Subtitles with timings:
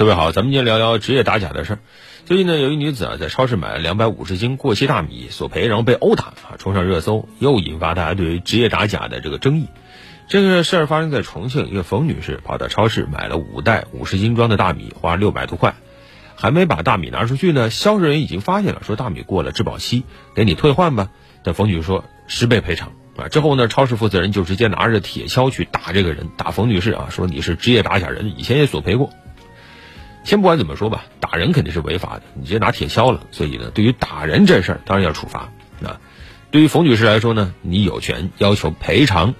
[0.00, 1.78] 各位好，咱们今天聊聊职业打假的事儿。
[2.24, 9.66] 最近呢，有一女子啊在超市买了两百五十斤过期大米索赔，然后被殴打啊，冲上热搜，又引发大家对于职业打假的这个争议。
[10.26, 15.74] 这个事儿发生在重庆，一个冯女士跑到超市买了五袋五十斤装的大米，花六百多块，
[16.34, 20.04] 还没把大米拿出去呢，销售人员已经发现了，说大米过了质保期，
[20.34, 21.10] 给你退换吧。
[21.44, 23.28] 但冯女士说十倍赔偿啊。
[23.28, 29.10] 之后呢，超市负责人就直接拿着铁锹去打这个人，打冯女士啊，说你是职业打假人，以前也索赔过。
[30.22, 33.26] 先不管怎么说吧，打人肯定是违法的，你直接拿铁锹了。
[33.30, 35.50] 所以呢，对于打人这事儿，当然要处罚
[35.82, 35.98] 啊。
[36.50, 39.34] 对于冯女士来说呢，你有权要求赔偿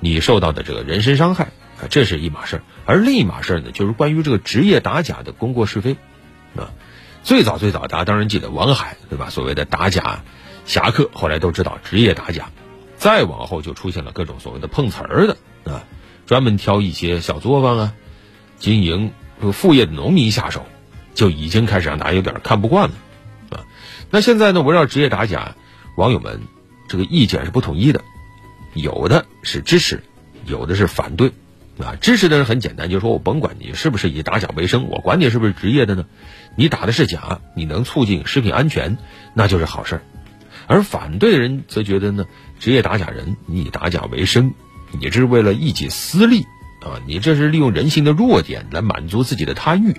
[0.00, 1.44] 你受到的这个人身伤害
[1.80, 2.62] 啊，这是一码事儿。
[2.86, 5.96] 而另一码事儿呢，就是关于这个职业打假的功过是非
[6.56, 6.70] 啊。
[7.22, 9.28] 最早最早，大家当然记得王海对吧？
[9.28, 10.24] 所谓的打假
[10.64, 12.50] 侠客，后来都知道职业打假。
[12.96, 15.84] 再往后就出现了各种所谓的碰瓷儿的啊，
[16.24, 17.94] 专门挑一些小作坊啊，
[18.58, 19.12] 经营。
[19.42, 20.64] 这个副业的农民下手，
[21.14, 22.94] 就已经开始让大家有点看不惯了，
[23.50, 23.66] 啊，
[24.08, 25.56] 那现在呢，围绕职业打假，
[25.96, 26.42] 网友们
[26.86, 28.04] 这个意见是不统一的，
[28.72, 30.04] 有的是支持，
[30.46, 31.32] 有的是反对，
[31.80, 36.04] 啊，支持的人很简单，就是说我甭管你是不是以打假为生，我管你是不是职业的呢，
[36.54, 38.96] 你打的是假，你能促进食品安全，
[39.34, 40.02] 那就是好事儿，
[40.68, 42.26] 而反对的人则觉得呢，
[42.60, 44.54] 职业打假人你以打假为生，
[44.92, 46.46] 你这是为了一己私利。
[46.82, 49.96] 啊，你这是利用人性的弱点来满足自己的贪欲，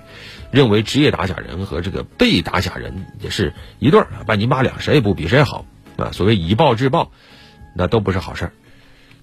[0.50, 5.64] 认为职业打假人和这个被打假人也是一对儿，半斤八两，谁也不比谁好
[5.96, 6.10] 啊。
[6.12, 7.10] 所谓以暴制暴，
[7.74, 8.52] 那都不是好事儿。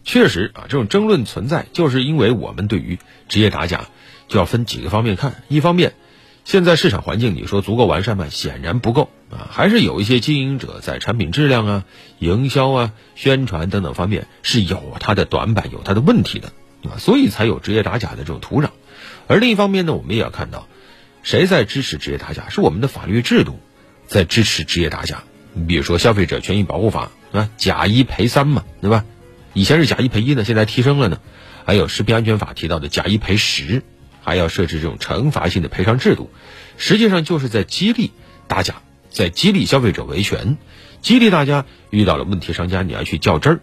[0.03, 2.97] 确实啊，这种争论存在，就是因为我们对于
[3.29, 3.85] 职业打假
[4.27, 5.43] 就要分几个方面看。
[5.47, 5.93] 一方面，
[6.43, 8.27] 现在市场环境你说足够完善吗？
[8.29, 11.85] 显然不够啊，还是有一些经营者在产品质量啊、
[12.17, 16.51] 营销啊、宣传等等方面是有他的短板、有他的问题的。
[16.83, 18.69] 啊，所以才有职业打假的这种土壤，
[19.27, 20.67] 而另一方面呢，我们也要看到，
[21.23, 22.49] 谁在支持职业打假？
[22.49, 23.59] 是我们的法律制度
[24.07, 25.23] 在支持职业打假。
[25.53, 29.05] 你比如说《消费者权益保护法》啊，假一赔三嘛，对吧？
[29.53, 31.19] 以前是假一赔一呢，现在提升了呢。
[31.65, 33.83] 还有《食品安全法》提到的假一赔十，
[34.21, 36.31] 还要设置这种惩罚性的赔偿制度，
[36.77, 38.11] 实际上就是在激励
[38.47, 40.57] 打假，在激励消费者维权，
[41.01, 43.59] 激励大家遇到了问题商家你要去较真儿。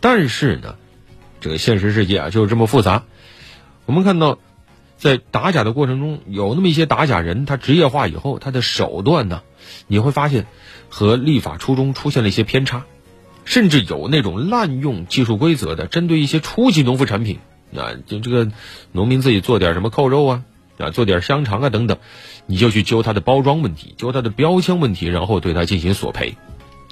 [0.00, 0.76] 但是呢？
[1.46, 3.04] 这个现实世界啊，就是这么复杂。
[3.84, 4.40] 我们看到，
[4.96, 9.42] 在打假的过程中，有那么一些打假人，他职业化以后，他的手段呢，
[9.86, 10.48] 你会发现
[10.88, 12.82] 和立法初衷出现了一些偏差，
[13.44, 17.38] 甚至有那种滥用技术规则的，针对一些初级农副产品
[17.76, 18.50] 啊，就这个
[18.90, 20.42] 农民自己做点什么扣肉啊，
[20.78, 21.98] 啊，做点香肠啊等等，
[22.46, 26.36] 你就去揪他的包装问题，揪他的标签问题，然后对他进行索赔，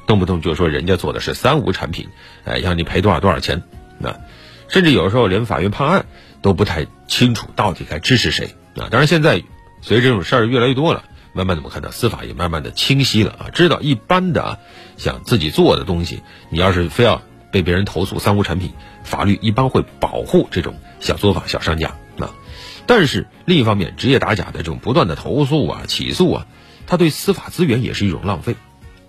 [0.07, 2.07] 动不动就说人家做的是三无产品，
[2.45, 3.65] 哎，让你赔多少多少钱。
[3.97, 4.21] 那，
[4.69, 6.07] 甚至有时候连法院判案
[6.43, 8.89] 都不太清楚到底该支持谁啊！
[8.91, 9.43] 当然，现在
[9.83, 14.59] 随着这种事儿越来越多了，慢慢的我们看到司法也慢慢的清晰了啊，知道一般的啊，
[14.97, 18.73] 想自己做的东西，你要是非要被别人投诉三无产品，
[19.05, 22.35] 法律一般会保护这种小作坊、小商家啊。
[22.87, 26.47] 但是另一方面，职业打假的这种不断的投诉啊、起诉啊，
[26.87, 28.57] 它对司法资源也是一种浪费。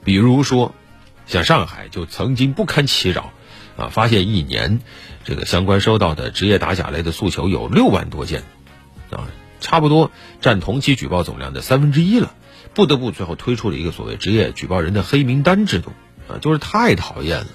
[0.04, 0.76] 比如说，
[1.26, 3.32] 像上海就曾经不堪其扰。
[3.78, 4.80] 啊，发现一年，
[5.26, 8.44] 这个相关收到的职业打假类的诉求有六万多件，
[9.12, 9.28] 啊，
[9.60, 12.34] 差不多占同期举报总量的三分之一了，
[12.74, 15.92] 不得不最后推出了一个所谓职业举报人的黑名单制度，
[16.30, 17.48] 啊，就是太讨厌了。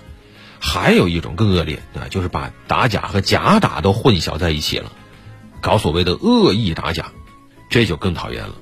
[0.59, 4.93] 还有一种更恶劣啊，就是把打假和假打都混淆在一起了，
[5.63, 7.13] 搞所谓的恶意打假，
[7.71, 8.57] 这就更讨厌了。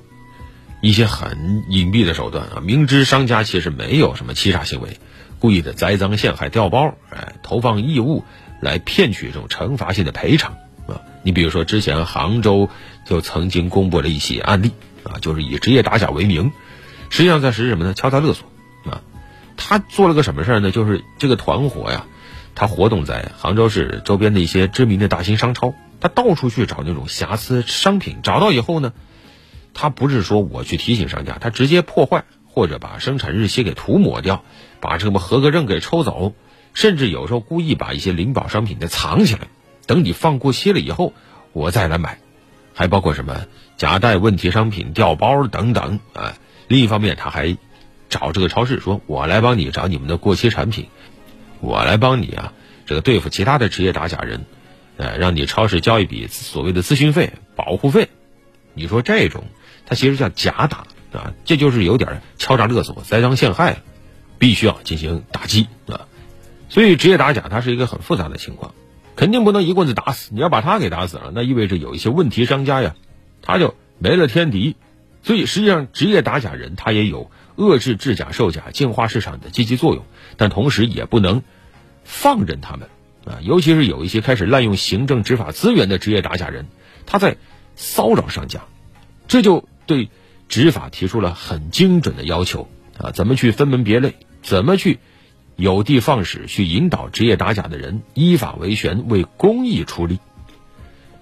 [0.81, 4.99] 一些很隐蔽的手段啊，明知商家其实没有什么欺诈行为。
[5.39, 8.25] 故意的栽赃陷害、调包，哎，投放异物
[8.59, 10.99] 来骗取这种惩罚性的赔偿啊！
[11.23, 12.67] 你比如说，之前杭州
[13.05, 14.71] 就曾经公布了一起案例
[15.03, 16.51] 啊，就是以职业打假为名，
[17.09, 17.93] 实际上在实施什么呢？
[17.93, 18.51] 敲诈勒索
[18.91, 19.01] 啊！
[19.55, 20.71] 他做了个什么事儿呢？
[20.71, 22.05] 就是这个团伙呀，
[22.53, 28.91] 他活动在杭州市周边的一些知名的大型商超，他到处去找那种瑕疵商品，找到以后呢，
[29.79, 32.25] 他不是说我去提醒商家，他直接破坏。
[32.51, 34.43] 或者把生产日期给涂抹掉，
[34.81, 36.33] 把这个合格证给抽走，
[36.73, 39.41] 甚至有时候故意把一些灵宝商品给藏起来，
[39.85, 41.13] 等你放过期了以后，
[41.53, 42.17] 我再来买。
[42.73, 43.45] 还包括什么
[43.77, 46.33] 夹带问题商品、调包等等啊。
[46.67, 47.55] 另一方面，他还
[48.09, 50.87] 找这个超市说：“我来帮你找你们的过期产品，
[51.61, 52.53] 我来帮你啊，
[52.87, 54.45] 这个对付其他的职业打假人，
[54.97, 58.09] 呃，让你超市交一笔所谓的咨询费、保护费。”
[58.73, 59.43] 你说这种，
[59.89, 60.85] 它其实叫假打。
[61.11, 63.81] 啊，这就是有点敲诈勒索、栽赃陷害，
[64.37, 66.05] 必须要进行打击啊！
[66.69, 68.75] 所以职业打假它是一个很复杂的情况，
[69.15, 70.29] 肯定不能一棍子打死。
[70.35, 72.93] 你要把他给打死了，那意味着有一些问题商家呀，
[73.41, 74.75] 他就没了天敌，
[75.23, 80.05] 所以实际上职业打假人他也有遏制制假售假、净化市场的积极作用，
[80.37, 81.41] 但同时也不能
[82.03, 82.87] 放任他们
[83.25, 86.67] 啊，尤其是有一些开始滥用行政执法资源的职业打假人，
[87.07, 87.35] 他在
[87.75, 88.61] 骚扰商家，
[89.27, 90.09] 这就对
[90.47, 92.69] 执法提出了很精准的要求
[92.99, 94.13] 啊，怎么去分门别类，
[94.43, 94.99] 怎么去
[95.55, 100.19] 有的放矢，去引导职业打假的人依法维权，为公益出力。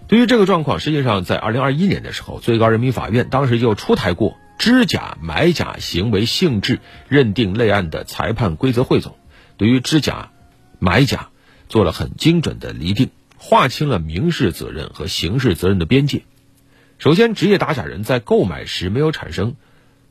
[0.10, 9.16] 对于这个状况，实际上在二零二一年的时候，最高人民法院当时就出台过知假买假行为性质认定类案的裁判规则汇总，
[9.56, 10.32] 对于知假、
[10.78, 11.30] 买假
[11.70, 16.24] 做了很精准的厘定，划清了民事责任和刑事责任的边界。
[17.00, 19.56] 首先，职业打假人在购买时没有产生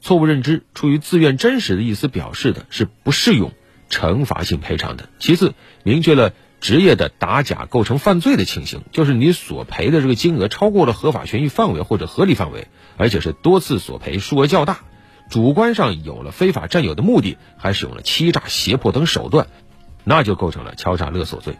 [0.00, 3.52] 错误认知，出于自愿真实的意思表示的，是不适用
[3.90, 5.08] 惩罚性赔偿的。
[5.18, 6.32] 其次，明确了。
[6.58, 14.78] 职业的打假构成犯罪的情形，就是你索赔的这个金额超过了合法权益范围或者合理范围，而且是多次索赔数额较大，
[15.28, 19.48] 主观上有了非法占有的目的，还使用了欺诈、胁迫等手段，
[20.02, 21.56] 那就构成了敲诈勒索罪。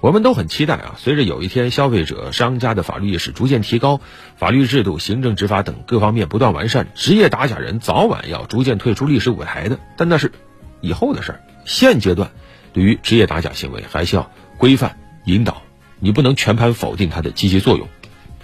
[0.00, 4.00] 我们都很期待啊，随着有一天消费者、商家的法律意识逐渐提高，
[4.36, 9.78] 法律制度、行政执法等各方面不断完善，职业打假人早晚要逐渐退出历史舞台的。
[9.98, 10.32] 但那是
[10.80, 12.30] 以后的事儿，现阶段。
[12.72, 15.62] 对于职业打假行为，还需要规范引导，
[15.98, 17.88] 你不能全盘否定它的积极作用。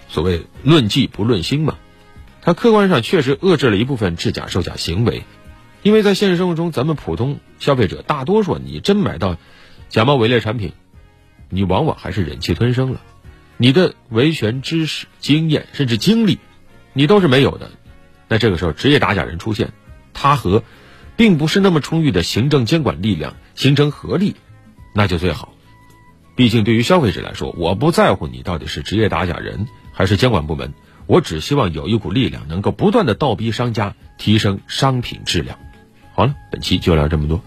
[0.09, 1.77] 所谓“论迹不论心”嘛，
[2.43, 5.23] 它客观上确实遏制了一部分制假售假行为，
[5.83, 9.37] 因为在现实生活中，咱们普通消费者大多数，你真买到
[9.89, 10.73] 假冒伪劣产品，
[11.49, 13.01] 你往往还是忍气吞声了，
[13.57, 16.39] 你的维权知识、经验甚至经历，
[16.93, 17.71] 你都是没有的。
[18.29, 19.73] 那这个时候，职业打假人出现，
[20.13, 20.63] 他和
[21.17, 24.35] 并不是那么充裕的行政监管力量形成合力，
[24.93, 25.53] 那就最好。
[26.35, 30.75] 毕竟对于消费者来说，我不在乎你到底是职业打假人还是监管部门，
[31.07, 35.59] 我只希望有一股力量能够不断的倒逼商家提升商品质量。
[36.13, 37.41] 好了，本期就聊这么多。